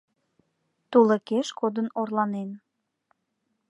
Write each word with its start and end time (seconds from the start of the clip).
Тулыкеш 0.91 1.47
кодын 1.59 1.87
орланен. 1.99 2.49